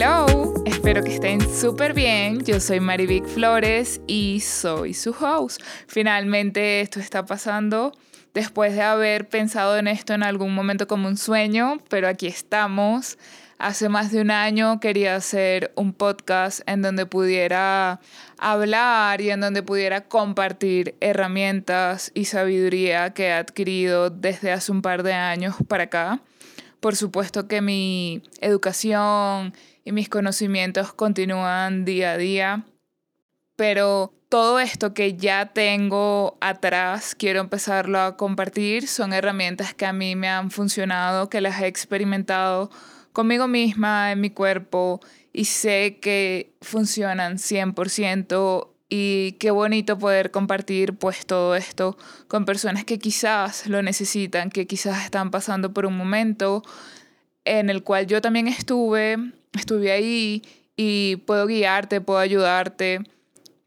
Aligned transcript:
Hello, 0.00 0.54
espero 0.64 1.02
que 1.02 1.12
estén 1.12 1.40
súper 1.52 1.92
bien. 1.92 2.44
Yo 2.44 2.60
soy 2.60 2.78
Marivic 2.78 3.26
Flores 3.26 4.00
y 4.06 4.38
soy 4.38 4.94
su 4.94 5.10
host. 5.10 5.60
Finalmente 5.88 6.80
esto 6.82 7.00
está 7.00 7.26
pasando 7.26 7.90
después 8.32 8.76
de 8.76 8.82
haber 8.82 9.28
pensado 9.28 9.76
en 9.76 9.88
esto 9.88 10.14
en 10.14 10.22
algún 10.22 10.54
momento 10.54 10.86
como 10.86 11.08
un 11.08 11.16
sueño, 11.16 11.78
pero 11.88 12.06
aquí 12.06 12.28
estamos. 12.28 13.18
Hace 13.58 13.88
más 13.88 14.12
de 14.12 14.20
un 14.20 14.30
año 14.30 14.78
quería 14.78 15.16
hacer 15.16 15.72
un 15.74 15.92
podcast 15.92 16.60
en 16.66 16.80
donde 16.80 17.04
pudiera 17.04 17.98
hablar 18.38 19.20
y 19.20 19.30
en 19.30 19.40
donde 19.40 19.64
pudiera 19.64 20.02
compartir 20.02 20.94
herramientas 21.00 22.12
y 22.14 22.26
sabiduría 22.26 23.14
que 23.14 23.24
he 23.24 23.32
adquirido 23.32 24.10
desde 24.10 24.52
hace 24.52 24.70
un 24.70 24.80
par 24.80 25.02
de 25.02 25.14
años 25.14 25.56
para 25.66 25.82
acá. 25.84 26.20
Por 26.78 26.94
supuesto 26.94 27.48
que 27.48 27.60
mi 27.60 28.22
educación 28.40 29.52
y 29.88 29.92
mis 29.92 30.10
conocimientos 30.10 30.92
continúan 30.92 31.86
día 31.86 32.12
a 32.12 32.18
día, 32.18 32.66
pero 33.56 34.12
todo 34.28 34.60
esto 34.60 34.92
que 34.92 35.16
ya 35.16 35.46
tengo 35.54 36.36
atrás, 36.42 37.14
quiero 37.14 37.40
empezarlo 37.40 37.98
a 37.98 38.18
compartir. 38.18 38.86
Son 38.86 39.14
herramientas 39.14 39.72
que 39.72 39.86
a 39.86 39.94
mí 39.94 40.14
me 40.14 40.28
han 40.28 40.50
funcionado, 40.50 41.30
que 41.30 41.40
las 41.40 41.62
he 41.62 41.68
experimentado 41.68 42.70
conmigo 43.14 43.48
misma, 43.48 44.12
en 44.12 44.20
mi 44.20 44.28
cuerpo, 44.28 45.00
y 45.32 45.46
sé 45.46 45.96
que 46.02 46.52
funcionan 46.60 47.38
100% 47.38 48.68
y 48.90 49.32
qué 49.40 49.50
bonito 49.50 49.98
poder 49.98 50.30
compartir 50.30 50.98
pues 50.98 51.24
todo 51.24 51.56
esto 51.56 51.96
con 52.26 52.44
personas 52.44 52.84
que 52.84 52.98
quizás 52.98 53.66
lo 53.66 53.80
necesitan, 53.80 54.50
que 54.50 54.66
quizás 54.66 55.02
están 55.02 55.30
pasando 55.30 55.72
por 55.72 55.86
un 55.86 55.96
momento 55.96 56.62
en 57.48 57.70
el 57.70 57.82
cual 57.82 58.06
yo 58.06 58.20
también 58.20 58.48
estuve, 58.48 59.16
estuve 59.54 59.92
ahí 59.92 60.42
y 60.76 61.16
puedo 61.26 61.46
guiarte, 61.46 62.00
puedo 62.00 62.18
ayudarte 62.18 63.00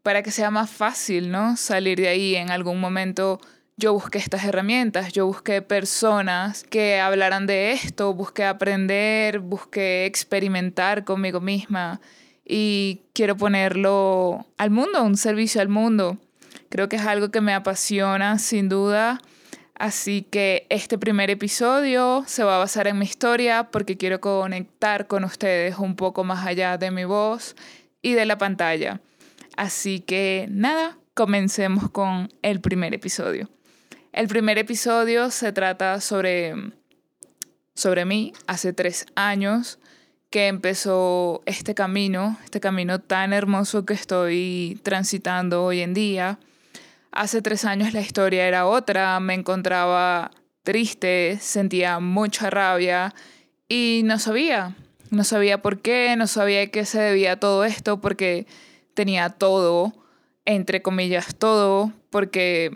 para 0.02 0.22
que 0.22 0.30
sea 0.30 0.50
más 0.50 0.70
fácil, 0.70 1.30
¿no? 1.30 1.56
Salir 1.56 1.98
de 1.98 2.08
ahí 2.08 2.36
en 2.36 2.50
algún 2.50 2.80
momento. 2.80 3.40
Yo 3.76 3.92
busqué 3.92 4.18
estas 4.18 4.44
herramientas, 4.44 5.12
yo 5.12 5.26
busqué 5.26 5.62
personas 5.62 6.64
que 6.64 7.00
hablaran 7.00 7.46
de 7.46 7.72
esto, 7.72 8.12
busqué 8.14 8.44
aprender, 8.44 9.38
busqué 9.38 10.04
experimentar 10.04 11.04
conmigo 11.04 11.40
misma 11.40 12.00
y 12.44 13.02
quiero 13.12 13.36
ponerlo 13.36 14.46
al 14.58 14.70
mundo, 14.70 15.02
un 15.02 15.16
servicio 15.16 15.60
al 15.60 15.68
mundo. 15.68 16.18
Creo 16.68 16.88
que 16.88 16.96
es 16.96 17.06
algo 17.06 17.30
que 17.30 17.40
me 17.40 17.54
apasiona 17.54 18.38
sin 18.38 18.68
duda. 18.68 19.20
Así 19.74 20.22
que 20.22 20.66
este 20.68 20.98
primer 20.98 21.30
episodio 21.30 22.24
se 22.26 22.44
va 22.44 22.56
a 22.56 22.58
basar 22.58 22.86
en 22.86 22.98
mi 22.98 23.04
historia 23.04 23.70
porque 23.70 23.96
quiero 23.96 24.20
conectar 24.20 25.06
con 25.06 25.24
ustedes 25.24 25.78
un 25.78 25.96
poco 25.96 26.24
más 26.24 26.46
allá 26.46 26.78
de 26.78 26.90
mi 26.90 27.04
voz 27.04 27.56
y 28.02 28.12
de 28.12 28.26
la 28.26 28.38
pantalla. 28.38 29.00
Así 29.56 30.00
que 30.00 30.46
nada, 30.50 30.98
comencemos 31.14 31.90
con 31.90 32.32
el 32.42 32.60
primer 32.60 32.94
episodio. 32.94 33.48
El 34.12 34.28
primer 34.28 34.58
episodio 34.58 35.30
se 35.30 35.52
trata 35.52 36.00
sobre, 36.00 36.54
sobre 37.74 38.04
mí 38.04 38.34
hace 38.46 38.72
tres 38.72 39.06
años 39.14 39.78
que 40.30 40.48
empezó 40.48 41.42
este 41.44 41.74
camino, 41.74 42.38
este 42.44 42.60
camino 42.60 43.00
tan 43.00 43.32
hermoso 43.32 43.84
que 43.84 43.94
estoy 43.94 44.80
transitando 44.82 45.64
hoy 45.64 45.80
en 45.80 45.92
día. 45.92 46.38
Hace 47.12 47.42
tres 47.42 47.66
años 47.66 47.92
la 47.92 48.00
historia 48.00 48.48
era 48.48 48.66
otra, 48.66 49.20
me 49.20 49.34
encontraba 49.34 50.30
triste, 50.62 51.36
sentía 51.40 52.00
mucha 52.00 52.48
rabia 52.48 53.14
y 53.68 54.00
no 54.04 54.18
sabía, 54.18 54.74
no 55.10 55.22
sabía 55.22 55.60
por 55.60 55.82
qué, 55.82 56.14
no 56.16 56.26
sabía 56.26 56.68
qué 56.68 56.86
se 56.86 56.98
debía 56.98 57.38
todo 57.38 57.66
esto, 57.66 58.00
porque 58.00 58.46
tenía 58.94 59.28
todo, 59.28 59.92
entre 60.46 60.80
comillas, 60.80 61.34
todo, 61.34 61.92
porque 62.08 62.70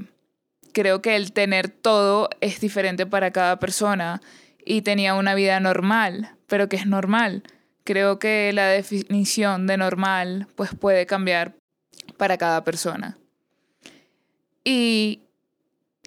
creo 0.73 1.01
que 1.01 1.17
el 1.17 1.33
tener 1.33 1.71
todo 1.71 2.29
es 2.43 2.61
diferente 2.61 3.07
para 3.07 3.31
cada 3.31 3.59
persona 3.59 4.21
y 4.67 4.83
tenía 4.83 5.15
una 5.15 5.35
vida 5.35 5.61
normal, 5.61 6.37
pero 6.47 6.69
que 6.69 6.77
es 6.77 6.87
normal. 6.87 7.43
Creo 7.85 8.19
que 8.19 8.53
la 8.53 8.67
definición 8.67 9.67
de 9.67 9.79
normal 9.79 10.47
pues 10.57 10.75
puede 10.75 11.07
cambiar 11.07 11.55
para 12.19 12.37
cada 12.37 12.65
persona. 12.65 13.17
Y 14.69 15.21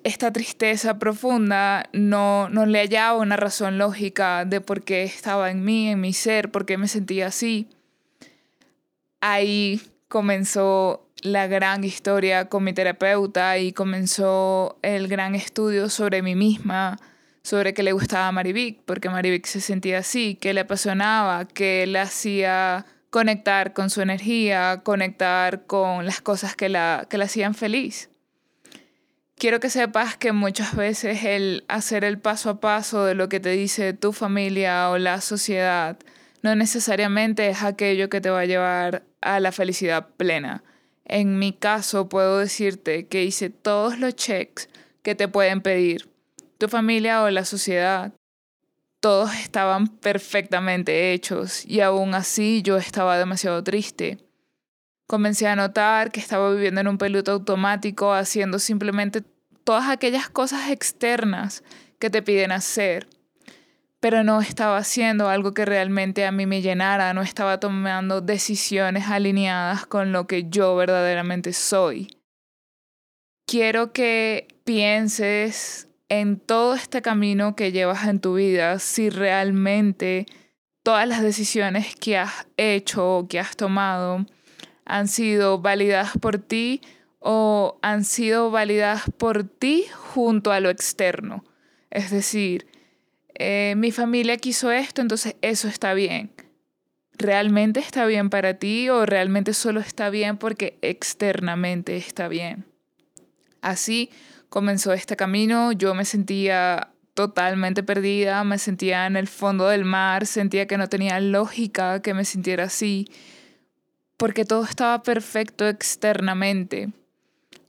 esta 0.03 0.33
tristeza 0.33 0.99
profunda 0.99 1.87
no, 1.93 2.49
no 2.49 2.65
le 2.65 2.79
hallaba 2.79 3.17
una 3.17 3.37
razón 3.37 3.77
lógica 3.77 4.43
de 4.43 4.59
por 4.59 4.83
qué 4.83 5.03
estaba 5.03 5.49
en 5.49 5.63
mí, 5.63 5.87
en 5.87 6.01
mi 6.01 6.11
ser, 6.11 6.51
por 6.51 6.65
qué 6.65 6.77
me 6.77 6.89
sentía 6.89 7.27
así. 7.27 7.69
Ahí 9.21 9.81
comenzó 10.09 11.07
la 11.21 11.47
gran 11.47 11.85
historia 11.85 12.49
con 12.49 12.65
mi 12.65 12.73
terapeuta 12.73 13.57
y 13.59 13.71
comenzó 13.71 14.77
el 14.81 15.07
gran 15.07 15.35
estudio 15.35 15.89
sobre 15.89 16.21
mí 16.21 16.35
misma, 16.35 16.99
sobre 17.43 17.73
qué 17.73 17.81
le 17.81 17.93
gustaba 17.93 18.27
a 18.27 18.33
Marivic, 18.33 18.81
porque 18.83 19.09
Marivic 19.09 19.45
se 19.45 19.61
sentía 19.61 19.99
así, 19.99 20.35
qué 20.35 20.53
le 20.53 20.59
apasionaba, 20.59 21.45
qué 21.45 21.87
le 21.87 21.99
hacía 21.99 22.85
conectar 23.09 23.71
con 23.71 23.89
su 23.89 24.01
energía, 24.01 24.81
conectar 24.83 25.65
con 25.65 26.05
las 26.05 26.19
cosas 26.19 26.57
que 26.57 26.67
la, 26.67 27.07
que 27.09 27.17
la 27.17 27.23
hacían 27.23 27.55
feliz. 27.55 28.09
Quiero 29.39 29.61
que 29.61 29.69
sepas 29.69 30.17
que 30.17 30.33
muchas 30.33 30.75
veces 30.75 31.23
el 31.23 31.63
hacer 31.69 32.03
el 32.03 32.19
paso 32.19 32.49
a 32.49 32.59
paso 32.59 33.05
de 33.05 33.15
lo 33.15 33.29
que 33.29 33.39
te 33.39 33.51
dice 33.51 33.93
tu 33.93 34.11
familia 34.11 34.89
o 34.89 34.97
la 34.97 35.21
sociedad 35.21 35.97
no 36.41 36.55
necesariamente 36.55 37.47
es 37.47 37.63
aquello 37.63 38.09
que 38.09 38.19
te 38.19 38.29
va 38.29 38.41
a 38.41 38.45
llevar 38.45 39.03
a 39.21 39.39
la 39.39 39.53
felicidad 39.53 40.09
plena. 40.17 40.61
En 41.05 41.39
mi 41.39 41.53
caso 41.53 42.09
puedo 42.09 42.39
decirte 42.39 43.07
que 43.07 43.23
hice 43.23 43.49
todos 43.49 43.97
los 43.97 44.13
checks 44.13 44.67
que 45.03 45.15
te 45.15 45.29
pueden 45.29 45.61
pedir 45.61 46.09
tu 46.57 46.67
familia 46.67 47.23
o 47.23 47.29
la 47.29 47.45
sociedad. 47.45 48.11
Todos 48.99 49.33
estaban 49.35 49.87
perfectamente 49.87 51.13
hechos 51.13 51.65
y 51.65 51.79
aún 51.79 52.13
así 52.13 52.61
yo 52.61 52.75
estaba 52.75 53.17
demasiado 53.17 53.63
triste. 53.63 54.17
Comencé 55.09 55.47
a 55.47 55.55
notar 55.55 56.11
que 56.11 56.19
estaba 56.19 56.51
viviendo 56.51 56.81
en 56.81 56.87
un 56.87 56.99
peluto 56.99 57.31
automático 57.31 58.13
haciendo 58.13 58.59
simplemente 58.59 59.23
todas 59.63 59.89
aquellas 59.89 60.29
cosas 60.29 60.69
externas 60.69 61.63
que 61.97 62.11
te 62.11 62.21
piden 62.21 62.51
hacer 62.51 63.07
pero 63.99 64.23
no 64.23 64.39
estaba 64.39 64.77
haciendo 64.77 65.29
algo 65.29 65.53
que 65.53 65.65
realmente 65.65 66.25
a 66.25 66.31
mí 66.31 66.45
me 66.45 66.61
llenara, 66.61 67.13
no 67.13 67.21
estaba 67.21 67.59
tomando 67.59 68.21
decisiones 68.21 69.07
alineadas 69.07 69.85
con 69.85 70.11
lo 70.11 70.25
que 70.25 70.45
yo 70.49 70.75
verdaderamente 70.75 71.51
soy. 71.53 72.07
Quiero 73.45 73.91
que 73.91 74.47
pienses 74.63 75.89
en 76.07 76.39
todo 76.39 76.75
este 76.75 77.01
camino 77.01 77.55
que 77.55 77.71
llevas 77.71 78.07
en 78.07 78.19
tu 78.19 78.35
vida, 78.35 78.79
si 78.79 79.09
realmente 79.09 80.25
todas 80.83 81.07
las 81.07 81.21
decisiones 81.21 81.95
que 81.95 82.17
has 82.17 82.47
hecho 82.57 83.17
o 83.17 83.27
que 83.27 83.39
has 83.39 83.57
tomado 83.57 84.25
han 84.89 85.07
sido 85.07 85.59
validadas 85.59 86.17
por 86.19 86.39
ti 86.39 86.81
o 87.19 87.77
han 87.81 88.03
sido 88.03 88.49
validadas 88.49 89.03
por 89.17 89.43
ti 89.43 89.85
junto 89.93 90.51
a 90.51 90.59
lo 90.59 90.69
externo. 90.69 91.45
Es 91.91 92.09
decir, 92.09 92.67
eh, 93.35 93.75
mi 93.77 93.91
familia 93.91 94.37
quiso 94.37 94.71
esto, 94.71 95.01
entonces 95.01 95.35
eso 95.41 95.67
está 95.67 95.93
bien. 95.93 96.31
¿Realmente 97.13 97.79
está 97.79 98.05
bien 98.05 98.29
para 98.29 98.55
ti 98.55 98.89
o 98.89 99.05
realmente 99.05 99.53
solo 99.53 99.79
está 99.79 100.09
bien 100.09 100.37
porque 100.37 100.77
externamente 100.81 101.95
está 101.95 102.27
bien? 102.27 102.65
Así 103.61 104.09
comenzó 104.49 104.93
este 104.93 105.15
camino, 105.15 105.71
yo 105.71 105.93
me 105.93 106.05
sentía 106.05 106.89
totalmente 107.13 107.83
perdida, 107.83 108.43
me 108.43 108.57
sentía 108.57 109.05
en 109.05 109.17
el 109.17 109.27
fondo 109.27 109.67
del 109.67 109.85
mar, 109.85 110.25
sentía 110.25 110.65
que 110.65 110.77
no 110.77 110.87
tenía 110.87 111.19
lógica 111.19 112.01
que 112.01 112.13
me 112.13 112.25
sintiera 112.25 112.63
así, 112.63 113.07
porque 114.19 114.43
todo 114.43 114.65
estaba 114.65 115.01
perfecto 115.01 115.65
externamente. 115.65 116.89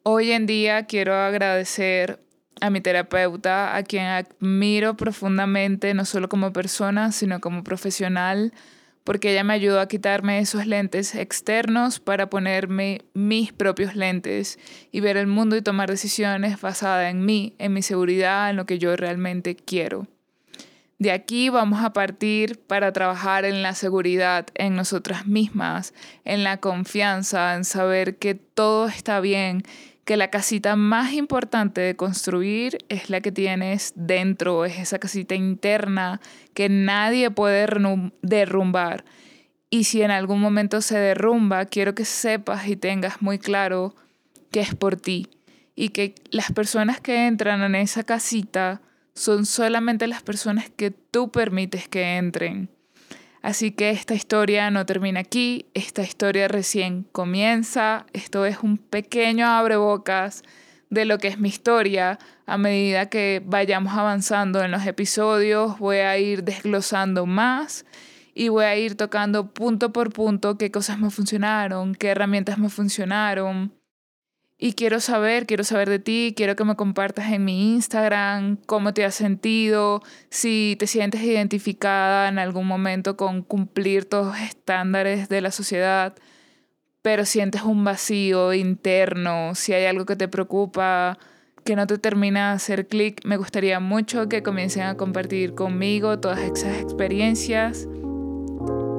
Hoy 0.03 0.33
en 0.33 0.47
día 0.47 0.85
quiero 0.87 1.15
agradecer 1.15 2.19
a 2.61 2.71
mi 2.71 2.81
terapeuta, 2.81 3.77
a 3.77 3.85
quien 3.85 4.07
admiro 4.07 4.97
profundamente, 4.97 5.95
no 5.95 6.05
solo 6.05 6.29
como 6.29 6.53
persona, 6.53 7.13
sino 7.13 7.41
como 7.41 7.63
profesional, 7.63 8.53
porque 9.05 9.31
ella 9.31 9.45
me 9.45 9.55
ayudó 9.55 9.81
a 9.81 9.87
quitarme 9.87 10.41
esos 10.41 10.67
lentes 10.67 11.15
externos 11.15 12.01
para 12.01 12.29
ponerme 12.29 13.03
mis 13.15 13.53
propios 13.53 13.95
lentes 13.95 14.59
y 14.91 14.99
ver 14.99 15.17
el 15.17 15.29
mundo 15.29 15.55
y 15.55 15.63
tomar 15.63 15.89
decisiones 15.89 16.61
basadas 16.61 17.13
en 17.13 17.25
mí, 17.25 17.55
en 17.59 17.73
mi 17.73 17.83
seguridad, 17.83 18.51
en 18.51 18.57
lo 18.57 18.67
que 18.67 18.81
yo 18.81 18.97
realmente 18.97 19.55
quiero. 19.55 20.09
De 21.01 21.13
aquí 21.13 21.49
vamos 21.49 21.83
a 21.83 21.95
partir 21.95 22.61
para 22.61 22.93
trabajar 22.93 23.47
en 23.47 23.63
la 23.63 23.75
seguridad, 23.75 24.47
en 24.55 24.77
nosotras 24.77 25.27
mismas, 25.27 25.95
en 26.27 26.45
la 26.45 26.59
confianza, 26.59 27.55
en 27.55 27.65
saber 27.65 28.19
que 28.19 28.35
todo 28.35 28.87
está 28.87 29.19
bien 29.21 29.63
que 30.05 30.19
la 30.19 30.29
casita 30.29 30.77
más 30.77 31.15
importante 31.15 31.81
de 31.81 31.97
construir 31.97 32.85
es 32.91 33.09
la 33.09 33.23
que 33.23 33.33
tienes 33.33 33.95
dentro, 33.97 34.67
es 34.67 34.79
esa 34.79 34.99
casita 34.99 35.35
interna 35.35 36.21
que 36.53 36.69
nadie 36.69 37.31
puede 37.31 37.67
derrumbar. 38.21 39.07
Y 39.71 39.85
si 39.85 40.03
en 40.03 40.11
algún 40.11 40.43
momento 40.43 40.83
se 40.83 40.99
derrumba, 40.99 41.65
quiero 41.65 41.95
que 41.95 42.05
sepas 42.05 42.69
y 42.69 42.77
tengas 42.77 43.23
muy 43.23 43.39
claro 43.39 43.95
que 44.51 44.61
es 44.61 44.75
por 44.75 44.97
ti 44.97 45.29
y 45.75 45.89
que 45.89 46.15
las 46.31 46.53
personas 46.53 47.01
que 47.01 47.27
entran 47.27 47.63
en 47.63 47.75
esa 47.75 48.03
casita 48.03 48.83
son 49.15 49.47
solamente 49.47 50.07
las 50.07 50.23
personas 50.23 50.71
que 50.71 50.91
tú 50.91 51.31
permites 51.31 51.89
que 51.89 52.17
entren. 52.17 52.69
Así 53.43 53.73
que 53.73 53.91
esta 53.91 54.15
historia 54.15 54.71
no 54.71 54.85
termina 54.85 55.21
aquí, 55.21 55.67
esta 55.73 56.03
historia 56.03 56.47
recién 56.47 57.07
comienza, 57.11 58.07
esto 58.13 58.45
es 58.45 58.59
un 58.63 58.77
pequeño 58.77 59.47
abrebocas 59.47 60.43
de 60.91 61.07
lo 61.07 61.19
que 61.19 61.29
es 61.29 61.39
mi 61.39 61.49
historia. 61.49 62.19
A 62.45 62.59
medida 62.59 63.09
que 63.09 63.43
vayamos 63.45 63.95
avanzando 63.95 64.63
en 64.63 64.71
los 64.71 64.87
episodios, 64.87 65.79
voy 65.79 65.99
a 65.99 66.19
ir 66.19 66.45
desglosando 66.45 67.25
más 67.25 67.87
y 68.35 68.49
voy 68.49 68.65
a 68.65 68.77
ir 68.77 68.97
tocando 68.97 69.53
punto 69.55 69.93
por 69.93 70.13
punto 70.13 70.59
qué 70.59 70.71
cosas 70.71 70.99
me 70.99 71.11
funcionaron, 71.11 71.95
qué 71.95 72.09
herramientas 72.09 72.59
me 72.59 72.69
funcionaron. 72.69 73.73
Y 74.63 74.75
quiero 74.75 75.01
saber, 75.01 75.47
quiero 75.47 75.65
saber 75.65 75.89
de 75.89 75.99
ti, 75.99 76.35
quiero 76.37 76.55
que 76.55 76.65
me 76.65 76.77
compartas 76.77 77.33
en 77.33 77.47
mi 77.47 77.73
Instagram 77.73 78.59
cómo 78.67 78.93
te 78.93 79.07
has 79.07 79.15
sentido, 79.15 80.03
si 80.29 80.77
te 80.79 80.87
sientes 80.87 81.23
identificada 81.23 82.29
en 82.29 82.39
algún 82.39 82.67
momento 82.67 83.17
con 83.17 83.41
cumplir 83.41 84.05
todos 84.05 84.27
los 84.27 84.39
estándares 84.39 85.31
de 85.31 85.41
la 85.41 85.51
sociedad, 85.51 86.15
pero 87.01 87.25
sientes 87.25 87.63
un 87.63 87.85
vacío 87.85 88.53
interno, 88.53 89.55
si 89.55 89.73
hay 89.73 89.87
algo 89.87 90.05
que 90.05 90.17
te 90.17 90.29
preocupa, 90.29 91.19
que 91.65 91.75
no 91.75 91.87
te 91.87 91.97
termina 91.97 92.51
de 92.51 92.57
hacer 92.57 92.87
clic, 92.87 93.25
me 93.25 93.39
gustaría 93.39 93.81
mucho 93.81 94.29
que 94.29 94.43
comiencen 94.43 94.83
a 94.83 94.99
compartir 94.99 95.55
conmigo 95.55 96.21
todas 96.21 96.41
esas 96.41 96.83
experiencias. 96.83 97.89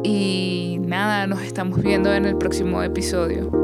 Y 0.04 0.78
nada, 0.80 1.28
nos 1.28 1.44
estamos 1.44 1.84
viendo 1.84 2.12
en 2.12 2.26
el 2.26 2.36
próximo 2.36 2.82
episodio. 2.82 3.61